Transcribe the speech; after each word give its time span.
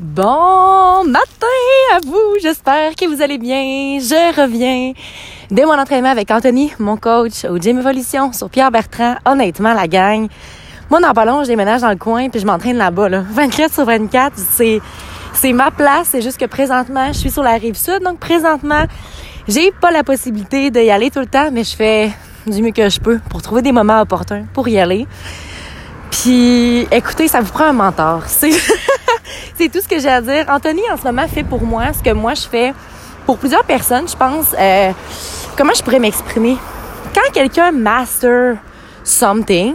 Bon 0.00 1.04
matin 1.04 1.46
à 1.94 2.00
vous, 2.04 2.34
j'espère 2.42 2.96
que 2.96 3.06
vous 3.06 3.22
allez 3.22 3.38
bien. 3.38 4.00
Je 4.00 4.40
reviens 4.40 4.92
de 5.52 5.62
mon 5.62 5.78
entraînement 5.78 6.10
avec 6.10 6.32
Anthony, 6.32 6.72
mon 6.80 6.96
coach 6.96 7.44
au 7.44 7.58
Gym 7.58 7.78
Evolution 7.78 8.32
sur 8.32 8.50
Pierre 8.50 8.72
Bertrand. 8.72 9.14
Honnêtement, 9.24 9.72
la 9.72 9.86
gang, 9.86 10.26
moi 10.90 11.00
dans 11.00 11.12
pas 11.12 11.24
long, 11.24 11.44
je 11.44 11.48
déménage 11.48 11.82
dans 11.82 11.90
le 11.90 11.96
coin 11.96 12.28
puis 12.28 12.40
je 12.40 12.46
m'entraîne 12.46 12.76
là-bas. 12.76 13.08
Là. 13.08 13.22
24 13.30 13.72
sur 13.72 13.84
24, 13.84 14.32
c'est 14.36 14.80
c'est 15.32 15.52
ma 15.52 15.70
place. 15.70 16.08
C'est 16.10 16.22
juste 16.22 16.40
que 16.40 16.46
présentement, 16.46 17.12
je 17.12 17.18
suis 17.18 17.30
sur 17.30 17.44
la 17.44 17.52
rive 17.52 17.76
sud, 17.76 18.02
donc 18.02 18.18
présentement, 18.18 18.86
j'ai 19.46 19.70
pas 19.70 19.92
la 19.92 20.02
possibilité 20.02 20.72
d'y 20.72 20.90
aller 20.90 21.12
tout 21.12 21.20
le 21.20 21.26
temps, 21.26 21.50
mais 21.52 21.62
je 21.62 21.76
fais 21.76 22.10
du 22.48 22.62
mieux 22.62 22.72
que 22.72 22.88
je 22.88 22.98
peux 22.98 23.20
pour 23.30 23.42
trouver 23.42 23.62
des 23.62 23.70
moments 23.72 24.00
opportuns 24.00 24.44
pour 24.54 24.66
y 24.66 24.76
aller. 24.80 25.06
Puis, 26.10 26.86
écoutez, 26.90 27.28
ça 27.28 27.40
vous 27.40 27.52
prend 27.52 27.64
un 27.64 27.72
mentor. 27.72 28.22
C'est, 28.26 28.50
c'est 29.56 29.68
tout 29.68 29.80
ce 29.80 29.88
que 29.88 29.98
j'ai 29.98 30.08
à 30.08 30.20
dire. 30.20 30.46
Anthony, 30.48 30.82
en 30.92 30.96
ce 30.96 31.04
moment, 31.04 31.26
fait 31.28 31.44
pour 31.44 31.62
moi 31.62 31.92
ce 31.92 32.02
que 32.02 32.10
moi, 32.14 32.34
je 32.34 32.42
fais 32.42 32.74
pour 33.26 33.38
plusieurs 33.38 33.64
personnes, 33.64 34.08
je 34.08 34.16
pense. 34.16 34.54
Euh, 34.58 34.92
comment 35.56 35.72
je 35.74 35.82
pourrais 35.82 35.98
m'exprimer? 35.98 36.56
Quand 37.14 37.32
quelqu'un 37.32 37.70
master 37.72 38.56
something, 39.02 39.74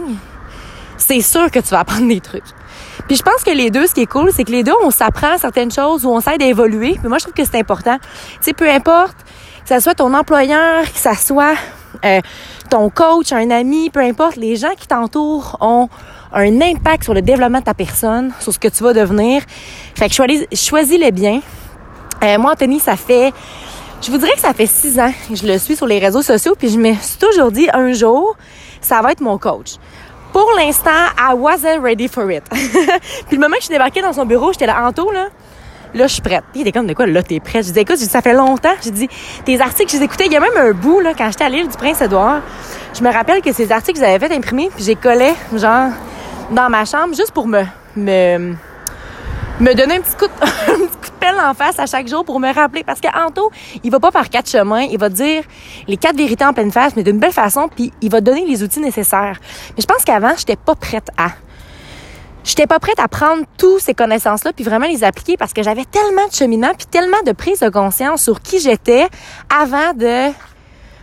c'est 0.96 1.20
sûr 1.20 1.50
que 1.50 1.58
tu 1.58 1.68
vas 1.68 1.80
apprendre 1.80 2.08
des 2.08 2.20
trucs. 2.20 2.44
Puis 3.06 3.16
je 3.16 3.22
pense 3.22 3.42
que 3.42 3.50
les 3.50 3.70
deux, 3.70 3.86
ce 3.86 3.94
qui 3.94 4.02
est 4.02 4.06
cool, 4.06 4.30
c'est 4.32 4.44
que 4.44 4.52
les 4.52 4.62
deux, 4.62 4.74
on 4.84 4.90
s'apprend 4.90 5.36
certaines 5.38 5.72
choses 5.72 6.04
ou 6.04 6.10
on 6.10 6.20
s'aide 6.20 6.42
à 6.42 6.46
évoluer. 6.46 6.96
Mais 7.02 7.08
moi, 7.08 7.18
je 7.18 7.24
trouve 7.24 7.34
que 7.34 7.44
c'est 7.44 7.58
important. 7.58 7.98
Tu 8.00 8.38
sais, 8.42 8.52
peu 8.52 8.68
importe, 8.68 9.16
que 9.66 9.74
ce 9.74 9.80
soit 9.80 9.94
ton 9.94 10.14
employeur, 10.14 10.84
que 10.84 10.98
ce 10.98 11.14
soit 11.14 11.54
euh, 12.04 12.20
ton 12.68 12.90
coach, 12.90 13.32
un 13.32 13.50
ami, 13.50 13.90
peu 13.90 14.00
importe, 14.00 14.36
les 14.36 14.56
gens 14.56 14.74
qui 14.78 14.86
t'entourent 14.86 15.56
ont 15.60 15.88
un 16.32 16.60
impact 16.60 17.04
sur 17.04 17.14
le 17.14 17.22
développement 17.22 17.58
de 17.58 17.64
ta 17.64 17.74
personne, 17.74 18.32
sur 18.40 18.52
ce 18.52 18.58
que 18.58 18.68
tu 18.68 18.82
vas 18.82 18.92
devenir. 18.92 19.42
Fait 19.94 20.08
que 20.08 20.14
choisis, 20.14 20.46
choisis 20.52 20.98
le 20.98 21.10
bien. 21.10 21.40
Euh, 22.22 22.38
moi, 22.38 22.52
Anthony, 22.52 22.80
ça 22.80 22.96
fait, 22.96 23.32
je 24.02 24.10
vous 24.10 24.18
dirais 24.18 24.32
que 24.32 24.40
ça 24.40 24.52
fait 24.52 24.66
six 24.66 24.98
ans 24.98 25.12
que 25.28 25.34
je 25.34 25.46
le 25.46 25.58
suis 25.58 25.76
sur 25.76 25.86
les 25.86 25.98
réseaux 25.98 26.22
sociaux, 26.22 26.54
puis 26.58 26.68
je 26.68 26.78
me 26.78 26.94
suis 26.94 27.18
toujours 27.18 27.50
dit 27.50 27.68
un 27.72 27.92
jour, 27.92 28.36
ça 28.80 29.00
va 29.02 29.12
être 29.12 29.20
mon 29.20 29.38
coach. 29.38 29.76
Pour 30.32 30.48
l'instant, 30.56 30.90
I 31.18 31.34
wasn't 31.34 31.82
ready 31.82 32.06
for 32.06 32.30
it. 32.30 32.44
puis 32.50 32.60
le 33.32 33.38
moment 33.38 33.56
que 33.56 33.62
je 33.62 33.66
suis 33.66 33.72
débarquée 33.72 34.00
dans 34.00 34.12
son 34.12 34.26
bureau, 34.26 34.52
j'étais 34.52 34.66
là, 34.66 34.86
Anto, 34.86 35.10
là, 35.10 35.28
là, 35.94 36.06
je 36.06 36.12
suis 36.12 36.22
prête. 36.22 36.44
Il 36.54 36.60
était 36.60 36.72
comme, 36.72 36.86
de 36.86 36.94
quoi, 36.94 37.06
là, 37.06 37.22
t'es 37.22 37.40
prête? 37.40 37.66
Je 37.66 37.72
dis, 37.72 37.80
écoute, 37.80 37.96
ça 37.96 38.22
fait 38.22 38.32
longtemps. 38.32 38.74
J'ai 38.82 38.92
dit, 38.92 39.08
tes 39.44 39.60
articles, 39.60 39.90
je 39.90 39.96
les 39.96 40.04
écoutais. 40.04 40.26
Il 40.26 40.32
y 40.32 40.36
a 40.36 40.40
même 40.40 40.56
un 40.56 40.70
bout, 40.70 41.00
là, 41.00 41.14
quand 41.16 41.28
j'étais 41.30 41.44
à 41.44 41.48
l'île 41.48 41.66
du 41.66 41.76
Prince-Édouard. 41.76 42.42
Je 42.96 43.02
me 43.02 43.12
rappelle 43.12 43.40
que 43.42 43.52
ces 43.52 43.72
articles, 43.72 43.98
je 43.98 44.04
les 44.04 44.10
avais 44.10 44.28
fait 44.28 44.34
imprimer, 44.34 44.70
puis 44.74 44.84
j'ai 44.84 44.94
collé, 44.94 45.32
genre, 45.56 45.90
dans 46.50 46.68
ma 46.68 46.84
chambre, 46.84 47.14
juste 47.14 47.32
pour 47.32 47.46
me, 47.46 47.62
me, 47.96 48.54
me 49.60 49.74
donner 49.74 49.96
un 49.96 50.00
petit 50.00 50.16
coup 50.16 50.26
de, 50.26 50.32
un 50.42 50.86
petit 50.86 50.96
coup 50.96 51.06
de 51.06 51.18
pelle 51.20 51.38
en 51.40 51.54
face 51.54 51.78
à 51.78 51.86
chaque 51.86 52.08
jour 52.08 52.24
pour 52.24 52.40
me 52.40 52.52
rappeler. 52.52 52.84
Parce 52.84 53.00
que 53.00 53.08
Anto, 53.08 53.50
il 53.82 53.90
va 53.90 54.00
pas 54.00 54.10
par 54.10 54.28
quatre 54.28 54.48
chemins. 54.48 54.82
Il 54.82 54.98
va 54.98 55.08
dire 55.08 55.44
les 55.86 55.96
quatre 55.96 56.16
vérités 56.16 56.44
en 56.44 56.52
pleine 56.52 56.72
face, 56.72 56.96
mais 56.96 57.02
d'une 57.02 57.18
belle 57.18 57.32
façon, 57.32 57.68
puis 57.68 57.92
il 58.00 58.10
va 58.10 58.20
donner 58.20 58.44
les 58.44 58.62
outils 58.62 58.80
nécessaires. 58.80 59.38
Mais 59.76 59.82
je 59.82 59.86
pense 59.86 60.04
qu'avant, 60.04 60.34
j'étais 60.36 60.56
pas 60.56 60.74
prête 60.74 61.08
à. 61.16 61.28
J'étais 62.42 62.66
pas 62.66 62.78
prête 62.78 62.98
à 62.98 63.06
prendre 63.06 63.44
toutes 63.58 63.80
ces 63.80 63.92
connaissances-là 63.92 64.54
puis 64.54 64.64
vraiment 64.64 64.86
les 64.86 65.04
appliquer 65.04 65.36
parce 65.36 65.52
que 65.52 65.62
j'avais 65.62 65.84
tellement 65.84 66.26
de 66.26 66.32
cheminement 66.32 66.72
puis 66.76 66.86
tellement 66.86 67.22
de 67.26 67.32
prise 67.32 67.60
de 67.60 67.68
conscience 67.68 68.22
sur 68.22 68.40
qui 68.40 68.60
j'étais 68.60 69.06
avant 69.54 69.92
de 69.94 70.32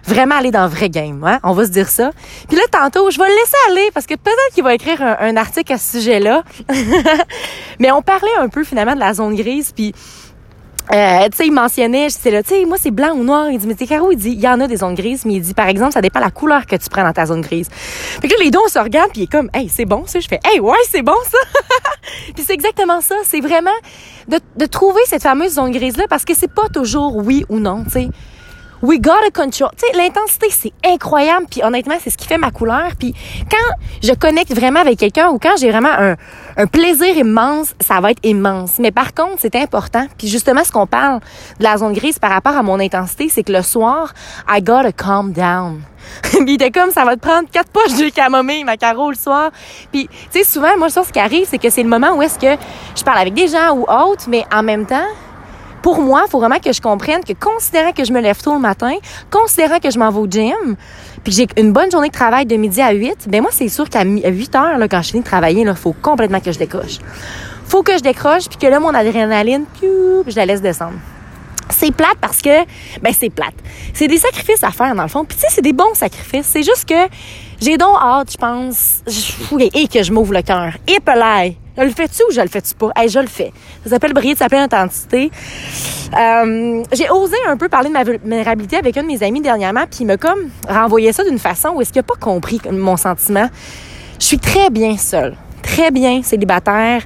vraiment 0.08 0.36
aller 0.36 0.52
dans 0.52 0.63
le 0.63 0.69
vrai 0.69 0.89
game, 0.89 1.23
hein? 1.23 1.39
on 1.44 1.53
va 1.53 1.66
se 1.66 1.72
dire 1.72 1.89
ça. 1.89 2.11
Puis 2.47 2.58
là, 2.58 2.63
tantôt, 2.72 3.11
je 3.11 3.17
vais 3.17 3.27
le 3.27 3.36
laisser 3.36 3.58
aller 3.69 3.89
parce 3.94 4.05
que 4.05 4.16
peut-être 4.16 4.53
qu'il 4.53 4.64
va 4.64 4.73
écrire 4.73 5.02
un, 5.02 5.36
article 5.38 5.73
à 5.73 5.77
ce 5.77 5.99
sujet-là. 5.99 6.44
Mais 7.80 7.91
on 7.91 8.02
parlait 8.02 8.36
un 8.39 8.47
peu 8.47 8.64
finalement 8.64 8.95
de 8.95 8.99
la 8.99 9.14
zone 9.14 9.36
grise, 9.36 9.72
puis 9.75 9.94
euh, 10.94 11.25
tu 11.30 11.38
sais, 11.38 11.47
il 11.47 11.52
mentionnait, 11.52 12.09
c'est 12.09 12.31
là, 12.31 12.41
tu 12.41 12.49
sais, 12.49 12.66
moi 12.66 12.77
c'est 12.80 12.91
blanc 12.91 13.14
ou 13.14 13.23
noir. 13.23 13.49
Il 13.52 13.59
dit, 13.59 13.67
mais 13.67 13.75
t'es 13.75 13.86
Caro, 13.86 14.11
il 14.11 14.17
dit, 14.17 14.31
il 14.31 14.39
y 14.39 14.47
en 14.47 14.59
a 14.61 14.67
des 14.67 14.77
zones 14.77 14.95
grises, 14.95 15.25
mais 15.25 15.33
il 15.33 15.41
dit, 15.41 15.53
par 15.53 15.67
exemple, 15.67 15.91
ça 15.91 16.02
dépend 16.02 16.21
la 16.21 16.32
couleur 16.32 16.65
que 16.65 16.77
tu 16.77 16.87
prends 16.89 17.03
dans 17.03 17.11
ta 17.11 17.26
zone 17.26 17.42
grise. 17.42 17.67
Fait 17.70 18.27
que 18.27 18.33
là, 18.33 18.39
les 18.43 18.52
deux, 18.52 18.59
on 18.64 18.70
se 18.70 18.80
puis 18.80 19.11
il 19.15 19.23
est 19.23 19.32
comme, 19.32 19.49
hey, 19.53 19.67
c'est 19.67 19.86
bon 19.86 20.05
ça? 20.05 20.20
Je 20.20 20.27
fais, 20.27 20.39
hey, 20.45 20.61
ouais, 20.61 20.77
c'est 20.89 21.02
bon 21.02 21.17
ça. 21.30 21.37
puis 22.33 22.45
c'est 22.45 22.53
exactement 22.53 23.02
ça. 23.02 23.15
C'est 23.26 23.42
vraiment 23.42 23.70
de, 24.30 24.39
de 24.55 24.65
trouver 24.65 25.02
cette 25.08 25.23
fameuse 25.23 25.55
zone 25.55 25.71
grise-là, 25.71 26.05
parce 26.09 26.23
que 26.23 26.33
c'est 26.33 26.52
pas 26.52 26.70
toujours 26.70 27.17
oui 27.17 27.45
ou 27.49 27.59
non, 27.59 27.83
tu 27.83 27.92
sais. 27.92 28.08
We 28.82 28.99
gotta 28.99 29.32
control. 29.33 29.71
Tu 29.77 29.98
l'intensité, 29.98 30.48
c'est 30.52 30.73
incroyable. 30.86 31.48
Puis 31.49 31.64
honnêtement, 31.64 31.95
c'est 32.02 32.10
ce 32.10 32.17
qui 32.17 32.27
fait 32.27 32.38
ma 32.38 32.52
couleur. 32.52 32.92
Puis 32.98 33.14
quand 33.49 33.76
je 34.04 34.14
connecte 34.14 34.54
vraiment 34.54 34.80
avec 34.80 34.99
quelqu'un 34.99 35.30
ou 35.30 35.39
quand 35.39 35.55
j'ai 35.58 35.71
vraiment 35.71 35.89
un, 35.98 36.15
un, 36.58 36.67
plaisir 36.67 37.17
immense, 37.17 37.73
ça 37.80 37.99
va 37.99 38.11
être 38.11 38.23
immense. 38.23 38.80
Mais 38.80 38.92
par 38.92 39.14
contre, 39.14 39.38
c'est 39.39 39.55
important. 39.55 40.05
Puis 40.17 40.27
justement, 40.27 40.64
ce 40.64 40.71
qu'on 40.71 40.88
parle 40.88 41.21
de 41.60 41.64
la 41.64 41.77
zone 41.77 41.93
grise 41.93 42.20
par 42.20 42.30
rapport 42.30 42.55
à 42.55 42.64
mon 42.64 42.80
intensité, 42.80 43.30
c'est 43.30 43.43
que 43.43 43.52
le 43.52 43.64
soir, 43.64 44.14
I 44.48 44.61
gotta 44.61 44.92
calm 44.92 45.32
down. 45.32 45.82
puis 46.21 46.39
il 46.48 46.54
était 46.54 46.71
comme, 46.71 46.92
ça 46.92 47.04
va 47.04 47.15
te 47.15 47.21
prendre 47.21 47.49
quatre 47.52 47.70
poches 47.70 47.98
de 47.98 48.09
camomille, 48.09 48.64
ma 48.64 48.77
caro, 48.77 49.09
le 49.09 49.17
soir. 49.17 49.52
Puis, 49.92 50.08
tu 50.32 50.39
sais, 50.39 50.44
souvent, 50.44 50.77
moi, 50.77 50.89
ça, 50.89 51.04
ce 51.04 51.11
qui 51.11 51.20
arrive, 51.20 51.45
c'est 51.49 51.58
que 51.58 51.70
c'est 51.70 51.83
le 51.83 51.89
moment 51.89 52.14
où 52.15 52.21
est-ce 52.21 52.39
que 52.39 52.61
je 52.95 53.04
parle 53.04 53.20
avec 53.20 53.33
des 53.33 53.48
gens 53.48 53.76
ou 53.76 53.82
autres, 53.83 54.26
mais 54.27 54.45
en 54.54 54.64
même 54.64 54.86
temps, 54.86 55.08
pour 55.87 56.02
moi, 56.02 56.23
il 56.27 56.30
faut 56.30 56.39
vraiment 56.39 56.59
que 56.59 56.73
je 56.73 56.81
comprenne 56.81 57.23
que 57.23 57.31
considérant 57.31 57.93
que 57.93 58.03
je 58.03 58.11
me 58.11 58.20
lève 58.20 58.42
tôt 58.42 58.52
le 58.52 58.59
matin, 58.59 58.92
considérant 59.31 59.80
que 59.80 59.89
je 59.89 59.98
m'en 59.98 60.11
vais 60.11 60.20
au 60.20 60.27
gym, 60.27 60.75
puis 61.23 61.31
que 61.31 61.31
j'ai 61.31 61.48
une 61.55 61.71
bonne 61.71 61.89
journée 61.89 62.09
de 62.09 62.14
travail 62.14 62.45
de 62.45 62.58
midi 62.58 62.81
à 62.81 62.92
8, 62.92 63.30
ben 63.30 63.42
moi, 63.42 63.52
c'est 63.53 63.70
sûr 63.70 63.89
qu'à 63.89 64.03
8 64.03 64.55
heures, 64.55 64.77
là, 64.77 64.89
quand 64.89 65.02
je 65.02 65.11
finis 65.11 65.23
de 65.23 65.26
travailler, 65.26 65.61
il 65.61 65.76
faut 65.76 65.93
complètement 65.93 66.42
que 66.42 66.52
je 66.52 66.59
décroche. 66.59 66.97
faut 67.70 67.83
que 67.83 67.93
je 67.93 68.02
décroche, 68.02 68.49
puis 68.49 68.58
que 68.58 68.67
là, 68.67 68.81
mon 68.81 68.93
adrénaline, 68.93 69.64
piou, 69.80 70.26
je 70.27 70.36
la 70.36 70.45
laisse 70.45 70.61
descendre. 70.61 70.97
C'est 71.70 71.95
plate 71.95 72.17
parce 72.20 72.42
que, 72.42 72.65
ben 73.02 73.14
c'est 73.17 73.30
plate. 73.30 73.55
C'est 73.93 74.09
des 74.09 74.17
sacrifices 74.17 74.65
à 74.65 74.71
faire 74.71 74.93
dans 74.93 75.03
le 75.03 75.08
fond. 75.08 75.23
Puis 75.23 75.37
tu 75.37 75.43
sais, 75.43 75.47
c'est 75.52 75.61
des 75.61 75.71
bons 75.71 75.93
sacrifices. 75.93 76.47
C'est 76.47 76.64
juste 76.64 76.83
que 76.83 77.08
j'ai 77.61 77.77
donc 77.77 77.95
hâte, 78.02 78.33
je 78.33 78.37
pense, 78.37 79.03
et 79.73 79.87
que 79.87 80.03
je 80.03 80.11
m'ouvre 80.11 80.33
le 80.33 80.42
cœur. 80.42 80.73
Et. 80.86 80.97
Je 81.77 81.83
le 81.83 81.92
fais-tu 81.92 82.23
ou 82.27 82.32
je 82.32 82.42
le 82.42 82.48
fais-tu 82.48 82.73
pas? 82.73 82.89
Hey, 82.95 83.08
je 83.08 83.20
le 83.20 83.27
fais. 83.27 83.54
Ça 83.83 83.92
s'appelle 83.92 84.14
briller 84.14 84.33
de 84.33 84.39
sa 84.39 84.49
pleine. 84.49 84.67
Euh, 84.71 86.83
j'ai 86.92 87.10
osé 87.10 87.36
un 87.48 87.58
peu 87.58 87.70
parler 87.70 87.89
de 87.89 87.93
ma 87.93 88.04
vulnérabilité 88.04 88.77
avec 88.77 88.98
un 88.98 89.04
de 89.04 89.08
mes 89.08 89.21
amis 89.21 89.42
dernièrement, 89.42 89.86
puis 89.89 89.99
il 90.02 90.08
m'a 90.08 90.17
comme 90.17 90.49
renvoyé 90.67 91.14
ça 91.14 91.23
d'une 91.23 91.38
façon 91.38 91.70
où 91.76 91.82
est-ce 91.82 91.92
qu'il 91.92 91.99
n'a 91.99 92.04
pas 92.04 92.15
compris 92.20 92.60
mon 92.71 92.98
sentiment. 92.98 93.49
Je 94.20 94.26
suis 94.26 94.39
très 94.39 94.70
bien 94.70 94.98
seule 94.98 95.36
très 95.61 95.92
bien 95.92 96.23
célibataire. 96.23 97.02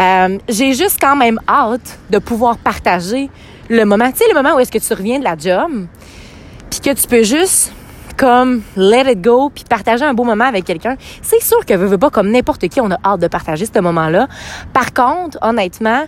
Euh, 0.00 0.38
j'ai 0.48 0.72
juste 0.72 0.98
quand 1.00 1.16
même 1.16 1.38
hâte 1.48 1.98
de 2.10 2.18
pouvoir 2.18 2.56
partager 2.56 3.28
le 3.68 3.84
moment. 3.84 4.10
Tu 4.10 4.18
sais, 4.18 4.24
le 4.28 4.34
moment 4.34 4.56
où 4.56 4.58
est-ce 4.58 4.72
que 4.72 4.78
tu 4.78 4.94
reviens 4.94 5.18
de 5.18 5.24
la 5.24 5.36
job, 5.36 5.86
puis 6.70 6.80
que 6.80 6.90
tu 6.90 7.06
peux 7.06 7.22
juste 7.22 7.72
comme 8.16 8.62
let 8.76 9.10
it 9.10 9.20
go 9.20 9.50
puis 9.54 9.64
partager 9.68 10.04
un 10.04 10.14
beau 10.14 10.24
moment 10.24 10.44
avec 10.44 10.64
quelqu'un. 10.64 10.96
C'est 11.22 11.42
sûr 11.42 11.64
que 11.64 11.74
veux, 11.74 11.86
veux 11.86 11.98
pas 11.98 12.10
comme 12.10 12.30
n'importe 12.30 12.68
qui, 12.68 12.80
on 12.80 12.90
a 12.90 12.98
hâte 13.04 13.20
de 13.20 13.28
partager 13.28 13.66
ce 13.66 13.80
moment-là. 13.80 14.28
Par 14.72 14.92
contre, 14.92 15.38
honnêtement, 15.42 16.04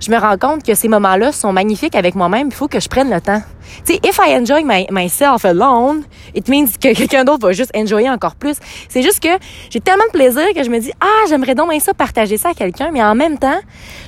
je 0.00 0.10
me 0.10 0.18
rends 0.18 0.36
compte 0.36 0.64
que 0.64 0.74
ces 0.74 0.88
moments-là 0.88 1.32
sont 1.32 1.52
magnifiques 1.52 1.94
avec 1.94 2.14
moi-même. 2.14 2.48
Il 2.48 2.54
faut 2.54 2.68
que 2.68 2.80
je 2.80 2.88
prenne 2.88 3.10
le 3.10 3.20
temps. 3.20 3.42
Tu 3.84 3.94
sais, 3.94 4.00
if 4.04 4.18
I 4.18 4.36
enjoy 4.36 4.64
my, 4.64 4.86
myself 4.90 5.44
alone, 5.44 6.04
it 6.34 6.48
means 6.48 6.66
que 6.80 6.92
quelqu'un 6.94 7.24
d'autre 7.24 7.46
va 7.46 7.52
juste 7.52 7.72
enjoyer 7.76 8.10
encore 8.10 8.34
plus. 8.34 8.56
C'est 8.88 9.02
juste 9.02 9.20
que 9.20 9.28
j'ai 9.70 9.80
tellement 9.80 10.04
de 10.06 10.12
plaisir 10.12 10.44
que 10.54 10.62
je 10.62 10.70
me 10.70 10.78
dis, 10.78 10.92
ah, 11.00 11.26
j'aimerais 11.28 11.54
donc 11.54 11.70
bien 11.70 11.80
ça 11.80 11.94
partager 11.94 12.36
ça 12.36 12.50
à 12.50 12.54
quelqu'un, 12.54 12.90
mais 12.92 13.02
en 13.02 13.14
même 13.14 13.38
temps, 13.38 13.60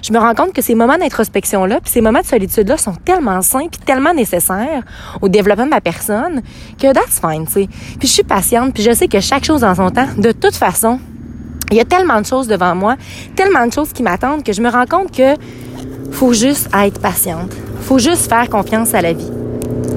je 0.02 0.12
me 0.12 0.18
rends 0.18 0.34
compte 0.34 0.52
que 0.52 0.62
ces 0.62 0.74
moments 0.74 0.98
d'introspection-là, 0.98 1.80
puis 1.80 1.90
ces 1.90 2.00
moments 2.00 2.20
de 2.20 2.26
solitude-là 2.26 2.76
sont 2.76 2.94
tellement 2.94 3.42
sains 3.42 3.68
puis 3.70 3.80
tellement 3.84 4.14
nécessaires 4.14 4.82
au 5.20 5.28
développement 5.28 5.64
de 5.64 5.70
ma 5.70 5.80
personne 5.80 6.42
que 6.80 6.92
that's 6.92 7.20
fine. 7.20 7.46
Puis 7.46 7.68
je 8.02 8.06
suis 8.06 8.22
patiente, 8.22 8.74
puis 8.74 8.82
je 8.82 8.92
sais 8.92 9.08
que 9.08 9.20
chaque 9.20 9.44
chose 9.44 9.64
en 9.64 9.74
son 9.74 9.90
temps, 9.90 10.08
de 10.16 10.32
toute 10.32 10.56
façon, 10.56 10.98
il 11.70 11.76
y 11.76 11.80
a 11.80 11.84
tellement 11.84 12.20
de 12.20 12.26
choses 12.26 12.46
devant 12.46 12.74
moi, 12.74 12.96
tellement 13.34 13.66
de 13.66 13.72
choses 13.72 13.92
qui 13.92 14.02
m'attendent 14.02 14.44
que 14.44 14.52
je 14.52 14.60
me 14.60 14.70
rends 14.70 14.86
compte 14.86 15.10
que 15.10 15.34
faut 16.12 16.32
juste 16.32 16.68
être 16.74 17.00
patiente. 17.00 17.52
Faut 17.80 17.98
juste 17.98 18.28
faire 18.28 18.48
confiance 18.48 18.94
à 18.94 19.02
la 19.02 19.12
vie. 19.12 19.43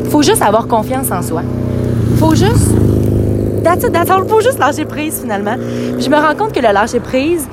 Faut 0.09 0.21
juste 0.21 0.41
avoir 0.41 0.67
confiance 0.67 1.11
en 1.11 1.21
soi. 1.21 1.41
Faut 2.17 2.35
juste 2.35 2.73
that's 3.63 3.83
it. 3.83 3.95
Faut 4.29 4.41
juste 4.41 4.59
lâcher 4.59 4.85
prise 4.85 5.19
finalement. 5.21 5.55
Je 5.99 6.09
me 6.09 6.15
rends 6.15 6.35
compte 6.35 6.53
que 6.53 6.59
le 6.59 6.71
lâcher 6.71 6.99
prise, 6.99 7.47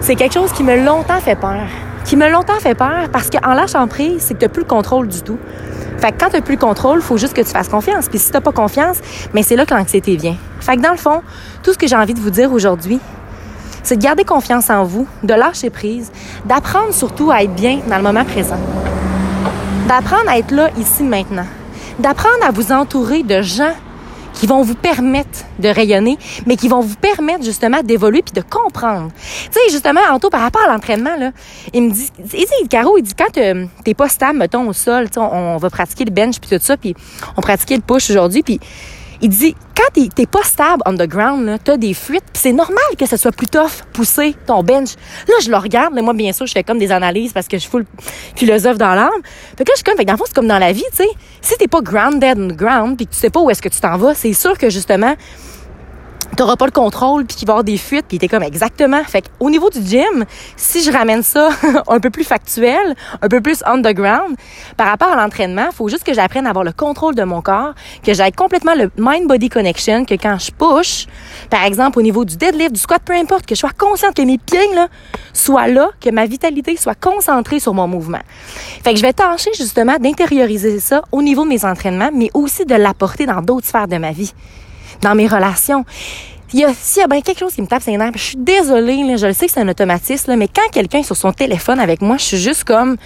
c'est 0.00 0.16
quelque 0.16 0.34
chose 0.34 0.52
qui 0.52 0.62
m'a 0.62 0.76
longtemps 0.76 1.20
fait 1.20 1.36
peur. 1.36 1.66
Qui 2.04 2.16
m'a 2.16 2.28
longtemps 2.28 2.58
fait 2.60 2.74
peur 2.74 3.08
parce 3.12 3.30
qu'en 3.30 3.54
lâchant 3.54 3.86
prise, 3.86 4.22
c'est 4.22 4.34
que 4.34 4.40
t'as 4.40 4.48
plus 4.48 4.62
le 4.62 4.68
contrôle 4.68 5.08
du 5.08 5.22
tout. 5.22 5.38
Fait 5.98 6.12
que 6.12 6.18
quand 6.18 6.30
t'as 6.30 6.40
plus 6.40 6.54
le 6.54 6.60
contrôle, 6.60 7.02
faut 7.02 7.16
juste 7.16 7.34
que 7.34 7.40
tu 7.40 7.50
fasses 7.50 7.68
confiance. 7.68 8.08
Puis 8.08 8.18
si 8.18 8.30
t'as 8.30 8.40
pas 8.40 8.52
confiance, 8.52 8.98
mais 9.34 9.42
c'est 9.42 9.56
là 9.56 9.66
que 9.66 9.74
l'anxiété 9.74 10.16
vient. 10.16 10.36
Fait 10.60 10.76
que 10.76 10.82
dans 10.82 10.92
le 10.92 10.96
fond, 10.96 11.22
tout 11.62 11.72
ce 11.72 11.78
que 11.78 11.86
j'ai 11.86 11.96
envie 11.96 12.14
de 12.14 12.20
vous 12.20 12.30
dire 12.30 12.52
aujourd'hui, 12.52 13.00
c'est 13.82 13.96
de 13.96 14.02
garder 14.02 14.24
confiance 14.24 14.70
en 14.70 14.84
vous, 14.84 15.06
de 15.22 15.34
lâcher 15.34 15.70
prise, 15.70 16.10
d'apprendre 16.44 16.92
surtout 16.92 17.30
à 17.30 17.42
être 17.42 17.54
bien 17.54 17.80
dans 17.88 17.96
le 17.96 18.02
moment 18.02 18.24
présent, 18.24 18.58
d'apprendre 19.88 20.28
à 20.28 20.38
être 20.38 20.50
là, 20.50 20.68
ici, 20.78 21.02
maintenant, 21.02 21.46
d'apprendre 21.98 22.44
à 22.44 22.50
vous 22.50 22.72
entourer 22.72 23.22
de 23.22 23.42
gens 23.42 23.74
qui 24.34 24.46
vont 24.46 24.62
vous 24.62 24.74
permettre 24.74 25.40
de 25.58 25.68
rayonner, 25.68 26.16
mais 26.46 26.56
qui 26.56 26.68
vont 26.68 26.80
vous 26.80 26.94
permettre 26.94 27.44
justement 27.44 27.82
d'évoluer 27.82 28.22
puis 28.22 28.32
de 28.32 28.46
comprendre. 28.48 29.10
Tu 29.16 29.52
sais, 29.52 29.70
justement, 29.70 30.00
Anto, 30.10 30.30
par 30.30 30.42
rapport 30.42 30.62
à 30.62 30.72
l'entraînement, 30.72 31.16
là, 31.16 31.32
il 31.74 31.82
me 31.82 31.90
dit, 31.90 32.08
il 32.18 32.46
dit, 32.46 32.68
Caro, 32.70 32.98
il 32.98 33.02
dit, 33.02 33.14
quand 33.14 33.32
t'es 33.32 33.94
pas 33.94 34.08
stable, 34.08 34.38
mettons, 34.38 34.68
au 34.68 34.72
sol, 34.72 35.08
on, 35.16 35.20
on 35.20 35.56
va 35.56 35.70
pratiquer 35.70 36.04
le 36.04 36.12
bench 36.12 36.38
puis 36.38 36.56
tout 36.56 36.64
ça, 36.64 36.76
puis 36.76 36.94
on 37.36 37.40
pratiquait 37.40 37.76
le 37.76 37.82
push 37.82 38.10
aujourd'hui, 38.10 38.42
puis 38.42 38.60
il 39.20 39.28
dit, 39.28 39.54
quand 39.76 40.08
t'es, 40.14 40.26
pas 40.26 40.42
stable 40.42 40.82
on 40.86 40.94
the 40.94 41.08
ground, 41.08 41.58
t'as 41.64 41.76
des 41.76 41.94
fuites, 41.94 42.24
puis 42.32 42.42
c'est 42.42 42.52
normal 42.52 42.82
que 42.98 43.06
ce 43.06 43.16
soit 43.16 43.32
plus 43.32 43.46
tough 43.46 43.84
pousser 43.92 44.34
ton 44.46 44.62
bench. 44.62 44.94
Là, 45.26 45.34
je 45.42 45.50
le 45.50 45.56
regarde, 45.56 45.94
mais 45.94 46.02
moi, 46.02 46.14
bien 46.14 46.32
sûr, 46.32 46.46
je 46.46 46.52
fais 46.52 46.64
comme 46.64 46.78
des 46.78 46.92
analyses 46.92 47.32
parce 47.32 47.48
que 47.48 47.58
je 47.58 47.62
suis 47.62 47.78
philosophe 48.34 48.78
dans 48.78 48.94
l'âme. 48.94 49.10
Fait 49.56 49.64
que 49.64 49.70
là, 49.70 49.74
je 49.74 49.76
suis 49.76 49.84
comme, 49.84 49.96
fait 49.96 50.04
dans 50.04 50.14
le 50.14 50.18
fond, 50.18 50.24
c'est 50.26 50.34
comme 50.34 50.48
dans 50.48 50.58
la 50.58 50.72
vie, 50.72 50.84
tu 50.90 50.98
sais. 50.98 51.08
Si 51.40 51.56
t'es 51.56 51.68
pas 51.68 51.80
grounded 51.80 52.38
on 52.38 52.48
the 52.48 52.56
ground, 52.56 52.96
puis 52.96 53.06
que 53.06 53.12
tu 53.12 53.18
sais 53.18 53.30
pas 53.30 53.40
où 53.40 53.50
est-ce 53.50 53.62
que 53.62 53.68
tu 53.68 53.80
t'en 53.80 53.96
vas, 53.96 54.14
c'est 54.14 54.32
sûr 54.32 54.56
que 54.58 54.70
justement, 54.70 55.14
t'auras 56.36 56.56
pas 56.56 56.66
le 56.66 56.72
contrôle 56.72 57.24
puis 57.24 57.36
qu'il 57.36 57.46
va 57.46 57.52
y 57.52 57.54
avoir 57.54 57.64
des 57.64 57.78
fuites 57.78 58.06
puis 58.08 58.18
t'es 58.18 58.28
comme 58.28 58.42
exactement. 58.42 59.02
Fait 59.04 59.24
au 59.40 59.50
niveau 59.50 59.70
du 59.70 59.80
gym 59.84 60.24
si 60.56 60.82
je 60.82 60.90
ramène 60.90 61.22
ça 61.22 61.50
un 61.88 62.00
peu 62.00 62.10
plus 62.10 62.24
factuel 62.24 62.94
un 63.22 63.28
peu 63.28 63.40
plus 63.40 63.62
underground 63.66 64.36
par 64.76 64.88
rapport 64.88 65.08
à 65.08 65.16
l'entraînement 65.16 65.70
faut 65.72 65.88
juste 65.88 66.04
que 66.04 66.14
j'apprenne 66.14 66.46
à 66.46 66.50
avoir 66.50 66.64
le 66.64 66.72
contrôle 66.72 67.14
de 67.14 67.24
mon 67.24 67.42
corps 67.42 67.74
que 68.02 68.12
j'aille 68.14 68.32
complètement 68.32 68.74
le 68.74 68.90
mind 68.96 69.26
body 69.28 69.48
connection 69.48 70.04
que 70.04 70.14
quand 70.14 70.38
je 70.38 70.50
push 70.52 71.06
par 71.50 71.64
exemple 71.64 71.98
au 71.98 72.02
niveau 72.02 72.24
du 72.24 72.36
deadlift 72.36 72.72
du 72.72 72.80
squat 72.80 73.02
peu 73.04 73.14
importe 73.14 73.46
que 73.46 73.54
je 73.54 73.60
sois 73.60 73.72
consciente 73.76 74.14
que 74.14 74.22
mes 74.22 74.38
pieds 74.38 74.74
là 74.74 74.88
soient 75.32 75.68
là 75.68 75.90
que 76.00 76.10
ma 76.10 76.26
vitalité 76.26 76.76
soit 76.76 76.98
concentrée 76.98 77.60
sur 77.60 77.74
mon 77.74 77.86
mouvement. 77.86 78.20
Fait 78.84 78.92
que 78.92 78.96
je 78.96 79.02
vais 79.02 79.12
tâcher 79.12 79.50
justement 79.56 79.96
d'intérioriser 79.98 80.80
ça 80.80 81.02
au 81.12 81.22
niveau 81.22 81.44
de 81.44 81.48
mes 81.48 81.64
entraînements 81.64 82.10
mais 82.12 82.30
aussi 82.34 82.64
de 82.64 82.74
l'apporter 82.74 83.26
dans 83.26 83.42
d'autres 83.42 83.66
sphères 83.66 83.88
de 83.88 83.96
ma 83.96 84.12
vie 84.12 84.32
dans 85.00 85.14
mes 85.14 85.26
relations. 85.26 85.84
Il 86.52 86.60
y 86.60 86.64
a, 86.64 86.72
s'il 86.72 87.02
y 87.02 87.04
a 87.04 87.08
bien 87.08 87.20
quelque 87.20 87.40
chose 87.40 87.54
qui 87.54 87.60
me 87.60 87.66
tape 87.66 87.82
ses 87.82 87.96
nerfs, 87.96 88.12
je 88.14 88.22
suis 88.22 88.36
désolée, 88.36 89.16
je 89.18 89.26
le 89.26 89.32
sais 89.34 89.46
que 89.46 89.52
c'est 89.52 89.60
un 89.60 89.68
automatisme, 89.68 90.34
mais 90.36 90.48
quand 90.48 90.70
quelqu'un 90.72 91.00
est 91.00 91.02
sur 91.02 91.16
son 91.16 91.32
téléphone 91.32 91.78
avec 91.78 92.00
moi, 92.00 92.16
je 92.16 92.24
suis 92.24 92.38
juste 92.38 92.64
comme, 92.64 92.96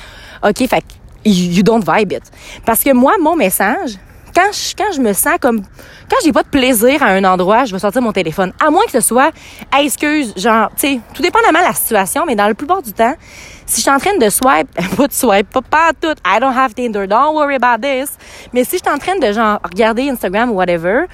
OK, 0.44 0.66
fait 0.68 0.84
you 1.24 1.62
don't 1.62 1.82
vibe 1.84 2.12
it. 2.12 2.22
Parce 2.64 2.82
que 2.82 2.92
moi, 2.92 3.14
mon 3.20 3.34
message, 3.34 3.96
quand 4.34 4.50
je, 4.52 4.74
quand 4.76 4.92
je 4.94 5.00
me 5.00 5.12
sens 5.12 5.36
comme 5.40 5.62
quand 6.08 6.16
j'ai 6.24 6.32
pas 6.32 6.42
de 6.42 6.48
plaisir 6.48 7.02
à 7.02 7.06
un 7.06 7.24
endroit, 7.24 7.64
je 7.64 7.72
vais 7.72 7.78
sortir 7.78 8.02
mon 8.02 8.12
téléphone. 8.12 8.52
À 8.64 8.70
moins 8.70 8.84
que 8.84 8.92
ce 8.92 9.00
soit 9.00 9.30
hey, 9.72 9.86
excuse, 9.86 10.34
genre, 10.36 10.70
tu 10.76 10.86
sais, 10.86 11.00
tout 11.14 11.22
dépendamment 11.22 11.60
de 11.60 11.64
la 11.64 11.74
situation, 11.74 12.24
mais 12.26 12.34
dans 12.34 12.48
le 12.48 12.54
plupart 12.54 12.82
du 12.82 12.92
temps, 12.92 13.14
si 13.66 13.76
je 13.76 13.82
suis 13.82 13.90
en 13.90 13.98
train 13.98 14.16
de 14.16 14.28
swipe, 14.28 14.68
pas 14.96 15.06
de 15.06 15.12
swipe, 15.12 15.50
pas, 15.50 15.62
pas 15.62 15.90
tout, 15.98 16.14
I 16.26 16.38
don't 16.40 16.56
have 16.56 16.74
Tinder, 16.74 17.06
don't 17.06 17.34
worry 17.34 17.56
about 17.56 17.82
this. 17.82 18.10
Mais 18.52 18.64
si 18.64 18.78
je 18.78 18.82
suis 18.82 18.94
en 18.94 18.98
train 18.98 19.18
de 19.18 19.32
genre 19.32 19.58
regarder 19.64 20.10
Instagram 20.10 20.50
ou 20.50 20.54
whatever, 20.54 21.06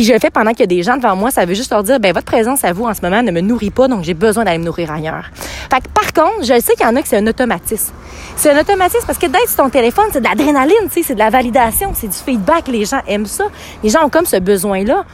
puis 0.00 0.06
je 0.06 0.14
le 0.14 0.18
fais 0.18 0.30
pendant 0.30 0.52
qu'il 0.52 0.60
y 0.60 0.62
a 0.62 0.66
des 0.66 0.82
gens 0.82 0.96
devant 0.96 1.14
moi, 1.14 1.30
ça 1.30 1.44
veut 1.44 1.52
juste 1.52 1.70
leur 1.70 1.82
dire, 1.82 2.00
ben 2.00 2.14
votre 2.14 2.24
présence 2.24 2.64
à 2.64 2.72
vous 2.72 2.84
en 2.84 2.94
ce 2.94 3.02
moment 3.02 3.22
ne 3.22 3.30
me 3.30 3.42
nourrit 3.42 3.68
pas, 3.68 3.86
donc 3.86 4.02
j'ai 4.02 4.14
besoin 4.14 4.44
d'aller 4.44 4.56
me 4.56 4.64
nourrir 4.64 4.90
ailleurs. 4.90 5.28
Fait 5.70 5.82
que, 5.82 5.88
par 5.90 6.14
contre, 6.14 6.40
je 6.40 6.58
sais 6.58 6.72
qu'il 6.72 6.86
y 6.86 6.88
en 6.88 6.96
a 6.96 7.02
que 7.02 7.08
c'est 7.08 7.18
un 7.18 7.26
automatisme. 7.26 7.92
C'est 8.34 8.50
un 8.50 8.58
automatisme 8.58 9.04
parce 9.06 9.18
que 9.18 9.26
d'être 9.26 9.48
sur 9.48 9.62
ton 9.62 9.68
téléphone, 9.68 10.06
c'est 10.10 10.22
de 10.22 10.24
l'adrénaline, 10.26 10.88
c'est 10.88 11.12
de 11.12 11.18
la 11.18 11.28
validation, 11.28 11.92
c'est 11.94 12.08
du 12.08 12.14
feedback. 12.14 12.68
Les 12.68 12.86
gens 12.86 13.02
aiment 13.06 13.26
ça. 13.26 13.44
Les 13.82 13.90
gens 13.90 14.02
ont 14.02 14.08
comme 14.08 14.24
ce 14.24 14.36
besoin-là. 14.36 15.04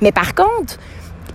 Mais 0.00 0.12
par 0.12 0.32
contre, 0.36 0.78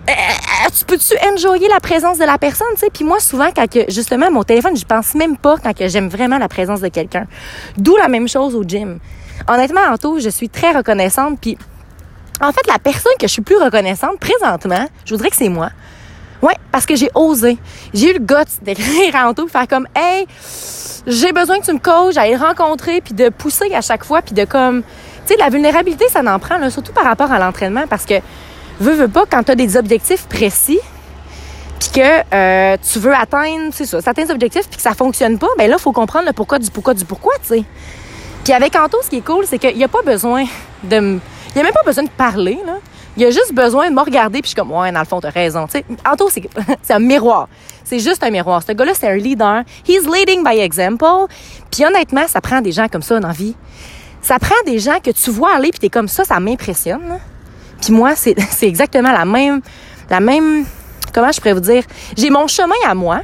euh, 0.07 0.11
euh, 0.13 0.69
tu 0.73 0.85
peux-tu 0.85 1.13
enjoyer 1.33 1.67
la 1.67 1.81
présence 1.81 2.17
de 2.17 2.23
la 2.23 2.37
personne, 2.37 2.67
tu 2.75 2.79
sais? 2.79 2.89
Puis 2.93 3.03
moi, 3.03 3.19
souvent, 3.19 3.49
quand 3.53 3.69
que, 3.69 3.91
justement, 3.91 4.31
mon 4.31 4.43
téléphone, 4.43 4.77
je 4.77 4.85
pense 4.85 5.15
même 5.15 5.35
pas 5.35 5.57
quand 5.61 5.77
que 5.77 5.89
j'aime 5.89 6.07
vraiment 6.07 6.37
la 6.37 6.47
présence 6.47 6.79
de 6.79 6.87
quelqu'un. 6.87 7.27
D'où 7.75 7.97
la 7.97 8.07
même 8.07 8.29
chose 8.29 8.55
au 8.55 8.63
gym. 8.63 8.99
Honnêtement, 9.49 9.81
Anto, 9.91 10.17
je 10.19 10.29
suis 10.29 10.47
très 10.47 10.71
reconnaissante, 10.71 11.39
puis 11.41 11.57
en 12.41 12.51
fait, 12.51 12.65
la 12.67 12.79
personne 12.79 13.13
que 13.19 13.27
je 13.27 13.33
suis 13.33 13.41
plus 13.41 13.57
reconnaissante 13.57 14.19
présentement, 14.19 14.87
je 15.05 15.13
voudrais 15.13 15.29
que 15.29 15.35
c'est 15.35 15.49
moi. 15.49 15.69
Ouais, 16.41 16.55
parce 16.71 16.85
que 16.85 16.95
j'ai 16.95 17.09
osé. 17.13 17.57
J'ai 17.93 18.11
eu 18.11 18.13
le 18.13 18.19
goût 18.19 18.43
d'écrire 18.63 19.15
à 19.15 19.29
Anto, 19.29 19.47
faire 19.47 19.67
comme, 19.67 19.87
hey, 19.95 20.25
j'ai 21.05 21.31
besoin 21.33 21.59
que 21.59 21.65
tu 21.65 21.73
me 21.73 21.79
coaches, 21.79 22.15
d'aller 22.15 22.35
rencontrer, 22.35 23.01
puis 23.01 23.13
de 23.13 23.29
pousser 23.29 23.73
à 23.75 23.81
chaque 23.81 24.03
fois, 24.03 24.21
puis 24.23 24.33
de 24.33 24.45
comme, 24.45 24.81
tu 24.81 25.33
sais, 25.33 25.35
la 25.37 25.49
vulnérabilité, 25.49 26.07
ça 26.09 26.23
n'en 26.23 26.39
prend, 26.39 26.57
là, 26.57 26.71
surtout 26.71 26.93
par 26.93 27.03
rapport 27.03 27.31
à 27.31 27.37
l'entraînement, 27.37 27.83
parce 27.87 28.05
que, 28.05 28.15
veux, 28.79 28.93
veux 28.93 29.07
pas, 29.07 29.25
quand 29.29 29.43
tu 29.43 29.51
as 29.51 29.55
des 29.55 29.77
objectifs 29.77 30.25
précis, 30.27 30.79
puis 31.79 31.89
que 32.01 32.35
euh, 32.35 32.77
tu 32.91 32.99
veux 32.99 33.13
atteindre, 33.13 33.71
c'est 33.71 33.85
ça, 33.85 34.01
certains 34.01 34.29
objectifs, 34.31 34.67
puis 34.67 34.77
que 34.77 34.83
ça 34.83 34.93
fonctionne 34.93 35.37
pas, 35.37 35.47
ben 35.59 35.69
là, 35.69 35.77
faut 35.77 35.91
comprendre 35.91 36.25
le 36.25 36.33
pourquoi 36.33 36.57
du 36.57 36.71
pourquoi 36.71 36.95
du 36.95 37.05
pourquoi, 37.05 37.33
tu 37.41 37.55
sais. 37.55 37.63
Puis 38.43 38.53
avec 38.53 38.75
Anto, 38.75 38.97
ce 39.03 39.09
qui 39.09 39.17
est 39.17 39.25
cool, 39.25 39.45
c'est 39.47 39.59
qu'il 39.59 39.77
n'y 39.77 39.83
a 39.83 39.87
pas 39.87 40.01
besoin 40.01 40.45
de 40.83 40.99
me 40.99 41.19
il 41.53 41.55
n'y 41.55 41.61
a 41.61 41.63
même 41.63 41.73
pas 41.73 41.83
besoin 41.85 42.03
de 42.03 42.09
parler, 42.09 42.59
là. 42.65 42.77
Il 43.17 43.25
a 43.25 43.29
juste 43.29 43.53
besoin 43.53 43.89
de 43.89 43.95
me 43.95 43.99
regarder, 43.99 44.41
puis 44.41 44.43
je 44.43 44.47
suis 44.49 44.55
comme, 44.55 44.71
ouais, 44.71 44.91
dans 44.91 44.99
le 44.99 45.05
fond, 45.05 45.19
t'as 45.19 45.31
raison. 45.31 45.67
Tu 45.67 45.83
Anto, 46.09 46.29
c'est, 46.81 46.93
un 46.93 46.99
miroir. 46.99 47.49
C'est 47.83 47.99
juste 47.99 48.23
un 48.23 48.29
miroir. 48.29 48.63
Ce 48.65 48.71
gars-là, 48.71 48.93
c'est 48.95 49.09
un 49.09 49.15
leader. 49.15 49.63
He's 49.85 50.05
leading 50.07 50.45
by 50.45 50.59
example. 50.59 51.27
Puis 51.69 51.85
honnêtement, 51.85 52.25
ça 52.27 52.39
prend 52.39 52.61
des 52.61 52.71
gens 52.71 52.87
comme 52.87 53.01
ça 53.01 53.19
dans 53.19 53.27
la 53.27 53.33
vie. 53.33 53.55
Ça 54.21 54.39
prend 54.39 54.55
des 54.65 54.79
gens 54.79 54.99
que 55.03 55.11
tu 55.11 55.29
vois 55.29 55.53
aller, 55.55 55.71
puis 55.71 55.79
t'es 55.79 55.89
comme 55.89 56.07
ça, 56.07 56.23
ça 56.23 56.39
m'impressionne. 56.39 57.19
Puis 57.81 57.91
moi, 57.91 58.15
c'est 58.15 58.35
exactement 58.61 59.11
la 59.11 59.25
même, 59.25 59.61
la 60.09 60.21
même, 60.21 60.65
comment 61.13 61.31
je 61.33 61.39
pourrais 61.39 61.53
vous 61.53 61.59
dire, 61.59 61.83
j'ai 62.15 62.29
mon 62.29 62.47
chemin 62.47 62.75
à 62.87 62.95
moi, 62.95 63.21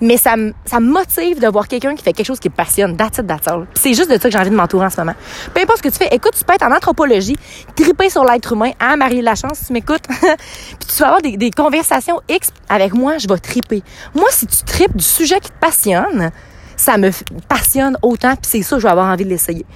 mais 0.00 0.16
ça, 0.16 0.34
ça 0.64 0.80
me 0.80 0.90
motive 0.90 1.40
de 1.40 1.46
voir 1.48 1.68
quelqu'un 1.68 1.94
qui 1.94 2.02
fait 2.02 2.12
quelque 2.12 2.26
chose 2.26 2.40
qui 2.40 2.48
me 2.48 2.54
passionne. 2.54 2.96
That's 2.96 3.18
it. 3.18 3.30
C'est 3.74 3.94
juste 3.94 4.10
de 4.10 4.14
ça 4.14 4.20
que 4.20 4.30
j'ai 4.30 4.38
envie 4.38 4.50
de 4.50 4.54
m'entourer 4.54 4.86
en 4.86 4.90
ce 4.90 4.98
moment. 4.98 5.14
Peu 5.54 5.60
importe 5.60 5.78
ce 5.78 5.82
que 5.82 5.88
tu 5.88 5.96
fais, 5.96 6.14
écoute, 6.14 6.32
tu 6.36 6.44
peux 6.44 6.54
être 6.54 6.64
en 6.64 6.74
anthropologie, 6.74 7.36
triper 7.76 8.10
sur 8.10 8.24
l'être 8.24 8.52
humain, 8.52 8.72
hein, 8.80 8.96
Marie 8.96 9.22
Lachance, 9.22 9.58
si 9.58 9.66
tu 9.66 9.72
m'écoutes, 9.72 10.04
puis 10.08 10.88
tu 10.88 10.98
vas 11.00 11.06
avoir 11.06 11.22
des, 11.22 11.36
des, 11.36 11.50
conversations 11.50 12.20
X 12.28 12.52
avec 12.68 12.94
moi, 12.94 13.18
je 13.18 13.28
vais 13.28 13.38
triper. 13.38 13.82
Moi, 14.14 14.28
si 14.30 14.46
tu 14.46 14.64
tripes 14.64 14.96
du 14.96 15.04
sujet 15.04 15.40
qui 15.40 15.50
te 15.50 15.58
passionne, 15.60 16.30
ça 16.76 16.96
me 16.96 17.10
passionne 17.48 17.96
autant, 18.02 18.34
puis 18.36 18.48
c'est 18.50 18.62
ça, 18.62 18.78
je 18.78 18.84
vais 18.84 18.90
avoir 18.90 19.06
envie 19.06 19.24
de 19.24 19.30
l'essayer. 19.30 19.66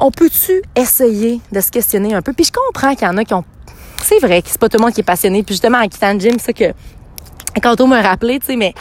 On 0.00 0.10
peut-tu 0.10 0.62
essayer 0.74 1.40
de 1.52 1.60
se 1.60 1.70
questionner 1.70 2.14
un 2.14 2.22
peu? 2.22 2.32
Puis 2.32 2.46
je 2.46 2.52
comprends 2.52 2.94
qu'il 2.94 3.06
y 3.06 3.10
en 3.10 3.16
a 3.16 3.24
qui 3.24 3.34
ont 3.34 3.44
c'est 4.02 4.18
vrai 4.20 4.42
que 4.42 4.48
c'est 4.48 4.60
pas 4.60 4.68
tout 4.68 4.78
le 4.78 4.84
monde 4.84 4.92
qui 4.92 5.00
est 5.00 5.04
passionné. 5.04 5.42
Puis 5.42 5.54
justement, 5.54 5.78
en 5.78 5.88
quittant 5.88 6.12
le 6.12 6.20
gym, 6.20 6.36
c'est 6.38 6.52
que 6.52 6.72
quand 7.60 7.80
on 7.80 7.86
me 7.86 8.00
rappelé, 8.00 8.38
tu 8.38 8.46
sais, 8.46 8.56
mais 8.56 8.74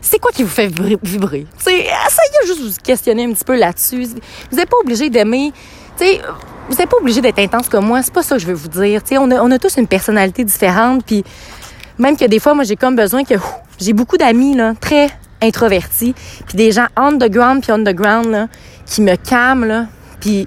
c'est 0.00 0.18
quoi 0.18 0.32
qui 0.32 0.42
vous 0.42 0.48
fait 0.48 0.66
vibrer? 0.66 1.46
Tu 1.58 1.64
sais, 1.64 1.72
essayez 1.72 2.46
juste 2.46 2.60
de 2.60 2.68
vous 2.68 2.74
questionner 2.82 3.24
un 3.24 3.32
petit 3.32 3.44
peu 3.44 3.56
là-dessus. 3.56 4.06
Vous 4.50 4.56
n'êtes 4.56 4.68
pas 4.68 4.78
obligé 4.82 5.10
d'aimer, 5.10 5.52
tu 5.96 6.04
sais, 6.04 6.20
vous 6.68 6.76
n'êtes 6.76 6.88
pas 6.88 6.96
obligé 6.98 7.20
d'être 7.20 7.38
intense 7.38 7.68
comme 7.68 7.86
moi. 7.86 8.02
C'est 8.02 8.12
pas 8.12 8.22
ça 8.22 8.36
que 8.36 8.42
je 8.42 8.46
veux 8.46 8.54
vous 8.54 8.68
dire. 8.68 9.02
Tu 9.02 9.10
sais, 9.10 9.18
on 9.18 9.30
a, 9.30 9.40
on 9.40 9.50
a 9.50 9.58
tous 9.58 9.76
une 9.76 9.86
personnalité 9.86 10.44
différente, 10.44 11.04
puis 11.04 11.24
même 11.98 12.16
que 12.16 12.24
des 12.24 12.38
fois, 12.38 12.54
moi, 12.54 12.64
j'ai 12.64 12.76
comme 12.76 12.96
besoin 12.96 13.24
que 13.24 13.34
j'ai 13.78 13.92
beaucoup 13.92 14.16
d'amis 14.16 14.54
là, 14.56 14.74
très 14.80 15.10
introvertis, 15.42 16.14
puis 16.46 16.56
des 16.56 16.72
gens 16.72 16.86
underground 16.96 17.62
puis 17.62 17.72
underground 17.72 18.26
là, 18.26 18.48
qui 18.86 19.00
me 19.02 19.16
calment 19.16 19.64
là, 19.64 19.86
puis 20.20 20.46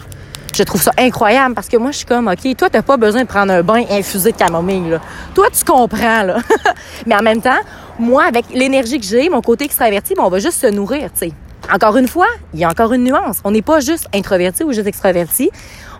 je 0.53 0.63
trouve 0.63 0.81
ça 0.81 0.91
incroyable 0.97 1.55
parce 1.55 1.67
que 1.67 1.77
moi, 1.77 1.91
je 1.91 1.97
suis 1.97 2.05
comme, 2.05 2.27
OK, 2.27 2.55
toi, 2.57 2.69
t'as 2.69 2.81
pas 2.81 2.97
besoin 2.97 3.23
de 3.23 3.27
prendre 3.27 3.51
un 3.51 3.61
bain 3.61 3.83
infusé 3.89 4.31
de 4.31 4.37
camomille, 4.37 4.89
là. 4.89 5.01
Toi, 5.33 5.47
tu 5.51 5.63
comprends, 5.63 6.23
là. 6.23 6.37
Mais 7.05 7.15
en 7.15 7.21
même 7.21 7.41
temps, 7.41 7.59
moi, 7.99 8.23
avec 8.25 8.45
l'énergie 8.53 8.99
que 8.99 9.05
j'ai, 9.05 9.29
mon 9.29 9.41
côté 9.41 9.65
extraverti, 9.65 10.13
ben, 10.15 10.23
on 10.23 10.29
va 10.29 10.39
juste 10.39 10.59
se 10.59 10.67
nourrir, 10.67 11.11
tu 11.11 11.29
sais. 11.29 11.31
Encore 11.73 11.97
une 11.97 12.07
fois, 12.07 12.27
il 12.53 12.59
y 12.59 12.63
a 12.63 12.69
encore 12.69 12.93
une 12.93 13.03
nuance. 13.03 13.39
On 13.43 13.51
n'est 13.51 13.61
pas 13.61 13.79
juste 13.79 14.07
introverti 14.13 14.63
ou 14.63 14.73
juste 14.73 14.87
extraverti. 14.87 15.49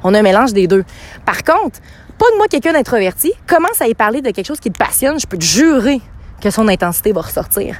On 0.03 0.13
a 0.13 0.19
un 0.19 0.23
mélange 0.23 0.53
des 0.53 0.67
deux. 0.67 0.83
Par 1.25 1.43
contre, 1.43 1.79
pas 2.17 2.29
de 2.31 2.37
moi 2.37 2.47
quelqu'un 2.47 2.73
d'introverti, 2.73 3.31
commence 3.47 3.81
à 3.81 3.87
y 3.87 3.93
parler 3.93 4.21
de 4.21 4.31
quelque 4.31 4.45
chose 4.45 4.59
qui 4.59 4.71
te 4.71 4.77
passionne, 4.77 5.19
je 5.19 5.25
peux 5.25 5.37
te 5.37 5.43
jurer 5.43 6.01
que 6.41 6.49
son 6.49 6.67
intensité 6.67 7.13
va 7.13 7.21
ressortir 7.21 7.77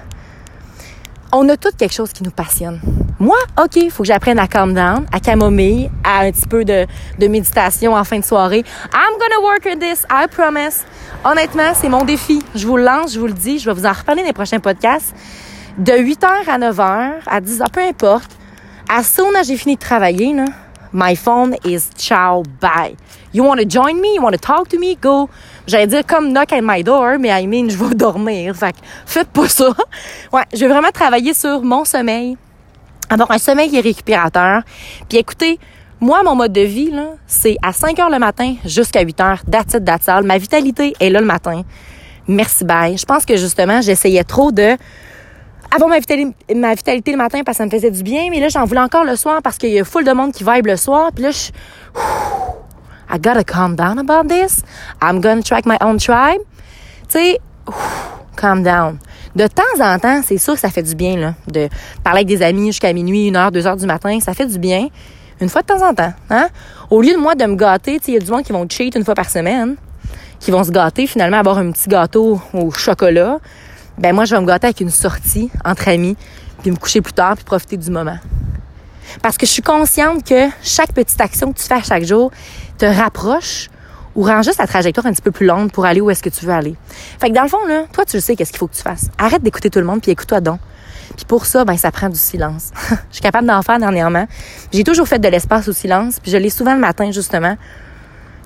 on 1.36 1.50
a 1.50 1.58
tout 1.58 1.72
quelque 1.76 1.94
chose 1.94 2.14
qui 2.14 2.24
nous 2.24 2.32
passionne. 2.32 2.80
Moi, 3.24 3.38
OK, 3.58 3.78
il 3.78 3.90
faut 3.90 4.04
que 4.04 4.08
j'apprenne 4.08 4.38
à 4.38 4.50
calm 4.50 4.74
down, 4.74 5.06
à 5.14 5.22
camomille, 5.22 5.90
à 6.04 6.24
un 6.26 6.32
petit 6.34 6.46
peu 6.46 6.66
de, 6.66 6.86
méditation 7.22 7.96
en 7.96 8.04
fin 8.04 8.20
de 8.20 8.26
soirée. 8.26 8.66
I'm 8.94 9.18
gonna 9.18 9.40
work 9.42 9.66
on 9.66 9.80
this, 9.80 10.06
I 10.12 10.28
promise. 10.30 10.84
Honnêtement, 11.24 11.72
c'est 11.74 11.88
mon 11.88 12.04
défi. 12.04 12.44
Je 12.54 12.68
vous 12.68 12.76
le 12.76 12.84
lance, 12.84 13.14
je 13.14 13.20
vous 13.22 13.28
le 13.28 13.34
dis, 13.34 13.60
je 13.60 13.70
vais 13.70 13.74
vous 13.74 13.86
en 13.86 13.94
reparler 13.94 14.24
dans 14.24 14.28
les 14.28 14.34
prochains 14.34 14.60
podcasts. 14.60 15.16
De 15.78 15.94
8h 15.94 16.50
à 16.50 16.60
9h, 16.60 17.12
à 17.26 17.40
10h, 17.40 17.72
peu 17.72 17.80
importe. 17.80 18.30
À 18.94 19.04
soon 19.04 19.34
as 19.40 19.44
j'ai 19.44 19.56
fini 19.56 19.76
de 19.76 19.80
travailler, 19.80 20.34
là, 20.34 20.44
my 20.92 21.16
phone 21.16 21.56
is 21.64 21.92
ciao, 21.98 22.44
bye. 22.60 22.98
You 23.34 23.46
want 23.46 23.56
to 23.56 23.66
join 23.66 24.02
me? 24.02 24.16
You 24.16 24.22
want 24.22 24.34
to 24.34 24.38
talk 24.38 24.68
to 24.68 24.78
me? 24.78 24.98
Go. 25.02 25.30
J'allais 25.66 25.88
dire 25.88 26.06
comme 26.06 26.34
knock 26.34 26.52
at 26.52 26.60
my 26.62 26.84
door, 26.84 27.18
mais 27.22 27.30
I 27.30 27.48
mean, 27.48 27.70
je 27.70 27.78
vais 27.78 27.96
dormir. 27.96 28.54
Faites 29.06 29.30
pas 29.30 29.48
ça. 29.48 29.70
Ouais, 30.34 30.44
je 30.54 30.60
vais 30.60 30.68
vraiment 30.68 30.92
travailler 30.92 31.34
sur 31.34 31.62
mon 31.62 31.86
sommeil. 31.86 32.38
Avoir 33.10 33.32
un 33.32 33.38
sommeil 33.38 33.80
récupérateur. 33.80 34.62
Puis 35.10 35.18
écoutez, 35.18 35.60
moi, 36.00 36.22
mon 36.24 36.36
mode 36.36 36.52
de 36.52 36.62
vie, 36.62 36.92
c'est 37.28 37.58
à 37.62 37.72
5 37.72 37.98
heures 38.00 38.10
le 38.10 38.20
matin 38.20 38.56
jusqu'à 38.66 39.02
8 39.02 39.22
heures. 39.22 39.42
That's 39.50 39.74
it. 39.74 40.26
Ma 40.26 40.38
vitalité 40.38 40.94
est 41.00 41.10
là 41.10 41.20
le 41.20 41.26
matin. 41.26 41.64
Merci, 42.28 42.66
bye. 42.66 42.98
Je 42.98 43.06
pense 43.06 43.26
que 43.26 43.38
justement, 43.38 43.82
j'essayais 43.82 44.24
trop 44.24 44.52
de 44.52 44.78
avoir 45.74 45.90
ma 45.90 46.00
vitalité, 46.00 46.54
ma 46.56 46.76
vitalité 46.76 47.12
le 47.12 47.18
matin 47.18 47.42
parce 47.44 47.58
que 47.58 47.64
ça 47.64 47.66
me 47.66 47.72
faisait 47.72 47.90
du 47.90 48.04
bien, 48.04 48.28
mais 48.30 48.40
là, 48.40 48.48
j'en 48.48 48.66
voulais 48.66 48.82
encore 48.82 49.06
le 49.06 49.16
soir 49.16 49.42
parce 49.42 49.58
qu'il 49.58 49.72
y 49.72 49.80
a 49.80 49.84
full 49.84 50.04
de 50.04 50.12
monde 50.12 50.32
qui 50.32 50.44
vibe 50.44 50.68
le 50.68 50.78
soir. 50.78 51.12
Puis 51.14 51.24
là, 51.24 51.32
je 51.32 51.52
I 53.14 53.20
gotta 53.20 53.44
calm 53.44 53.76
down 53.76 54.00
about 54.00 54.28
this. 54.28 54.64
I'm 55.02 55.22
gonna 55.22 55.44
track 55.44 55.66
my 55.66 55.78
own 55.82 55.98
tribe. 55.98 56.42
Tu 57.10 57.20
sais, 57.20 57.40
calm 58.36 58.64
down. 58.64 59.00
De 59.36 59.48
temps 59.48 59.64
en 59.80 59.98
temps, 59.98 60.22
c'est 60.24 60.38
sûr 60.38 60.54
que 60.54 60.60
ça 60.60 60.70
fait 60.70 60.84
du 60.84 60.94
bien, 60.94 61.36
de 61.48 61.68
parler 62.04 62.20
avec 62.20 62.28
des 62.28 62.44
amis 62.44 62.68
jusqu'à 62.68 62.94
minuit, 62.94 63.28
une 63.28 63.36
heure, 63.36 63.52
deux 63.52 63.66
heures 63.66 63.78
du 63.78 63.88
matin. 63.88 64.20
Ça 64.20 64.34
fait 64.34 64.46
du 64.46 64.60
bien. 64.60 64.90
Une 65.42 65.50
fois 65.50 65.62
de 65.62 65.68
temps 65.68 65.86
en 65.88 65.94
temps, 65.94 66.14
hein? 66.30 66.48
Au 66.92 67.02
lieu 67.02 67.14
de 67.14 67.18
moi 67.18 67.34
de 67.34 67.44
me 67.46 67.56
gâter, 67.56 68.00
il 68.08 68.14
y 68.14 68.18
a 68.18 68.20
du 68.20 68.30
monde 68.30 68.44
qui 68.44 68.52
vont 68.52 68.68
cheat 68.70 68.96
une 68.96 69.04
fois 69.04 69.16
par 69.16 69.30
semaine, 69.30 69.76
qui 70.40 70.52
vont 70.52 70.64
se 70.64 70.70
gâter, 70.70 71.08
finalement, 71.08 71.38
avoir 71.38 71.58
un 71.58 71.72
petit 71.72 71.90
gâteau 71.90 72.40
au 72.54 72.70
chocolat. 72.72 73.40
Ben, 73.98 74.14
moi, 74.14 74.26
je 74.26 74.36
vais 74.36 74.42
me 74.42 74.46
gâter 74.46 74.68
avec 74.68 74.80
une 74.82 74.92
sortie 74.92 75.50
entre 75.66 75.88
amis, 75.88 76.16
puis 76.62 76.70
me 76.70 76.76
coucher 76.76 77.02
plus 77.02 77.14
tard, 77.14 77.36
puis 77.36 77.44
profiter 77.44 77.78
du 77.78 77.90
moment. 77.90 78.18
Parce 79.22 79.38
que 79.38 79.46
je 79.46 79.52
suis 79.52 79.62
consciente 79.64 80.24
que 80.24 80.48
chaque 80.62 80.94
petite 80.94 81.20
action 81.20 81.52
que 81.52 81.60
tu 81.60 81.66
fais 81.66 81.82
chaque 81.84 82.04
jour 82.04 82.32
te 82.78 82.86
rapproche 82.86 83.70
ou 84.16 84.24
rend 84.24 84.42
juste 84.42 84.60
la 84.60 84.68
trajectoire 84.68 85.06
un 85.06 85.12
petit 85.12 85.22
peu 85.22 85.32
plus 85.32 85.46
longue 85.46 85.72
pour 85.72 85.86
aller 85.86 86.02
où 86.02 86.10
est-ce 86.10 86.24
que 86.24 86.30
tu 86.30 86.46
veux 86.46 86.54
aller. 86.54 86.76
Fait 87.20 87.30
que 87.30 87.34
dans 87.36 87.44
le 87.44 87.50
fond, 87.50 87.66
là, 87.68 87.86
toi, 87.92 88.06
tu 88.06 88.18
le 88.18 88.22
sais 88.22 88.36
qu'est-ce 88.36 88.52
qu'il 88.52 88.60
faut 88.60 88.68
que 88.68 88.76
tu 88.76 88.82
fasses. 88.82 89.10
Arrête 89.18 89.42
d'écouter 89.42 89.70
tout 89.70 89.80
le 89.80 89.86
monde 89.86 90.02
puis 90.02 90.12
écoute-toi 90.12 90.42
donc. 90.42 90.60
Puis 91.16 91.26
pour 91.26 91.46
ça, 91.46 91.64
ben 91.66 91.78
ça 91.78 91.92
prend 91.92 92.10
du 92.10 92.20
silence. 92.20 92.72
je 92.90 92.96
suis 93.12 93.22
capable 93.22 93.48
d'en 93.48 93.62
faire 93.62 93.80
dernièrement. 93.80 94.28
J'ai 94.72 94.84
toujours 94.84 95.08
fait 95.08 95.20
de 95.20 95.28
l'espace 95.28 95.68
au 95.68 95.74
silence, 95.74 96.20
puis 96.20 96.32
je 96.32 96.38
l'ai 96.38 96.50
souvent 96.50 96.74
le 96.74 96.80
matin 96.80 97.12
justement. 97.12 97.56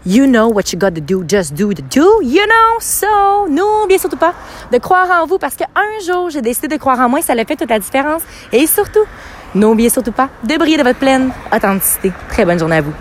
You 0.05 0.25
know 0.25 0.47
what 0.47 0.71
you 0.71 0.79
got 0.79 0.91
to 0.91 1.01
do, 1.01 1.23
just 1.27 1.53
do 1.53 1.73
the 1.73 1.81
do, 1.81 2.21
you 2.21 2.43
know. 2.45 2.79
So, 2.79 3.49
n'oubliez 3.49 3.99
surtout 3.99 4.17
pas 4.17 4.33
de 4.71 4.77
croire 4.77 5.09
en 5.21 5.25
vous 5.25 5.37
parce 5.37 5.55
qu'un 5.55 5.65
jour, 6.05 6.29
j'ai 6.29 6.41
décidé 6.41 6.69
de 6.69 6.77
croire 6.77 6.99
en 6.99 7.09
moi, 7.09 7.21
ça 7.21 7.33
a 7.33 7.45
fait 7.45 7.57
toute 7.57 7.69
la 7.69 7.79
différence. 7.79 8.21
Et 8.53 8.67
surtout, 8.67 9.05
n'oubliez 9.53 9.89
surtout 9.89 10.13
pas 10.13 10.29
de 10.43 10.55
briller 10.57 10.77
de 10.77 10.83
votre 10.83 10.99
pleine 10.99 11.31
authenticité. 11.53 12.13
Très 12.29 12.45
bonne 12.45 12.59
journée 12.59 12.77
à 12.77 12.81
vous. 12.81 12.93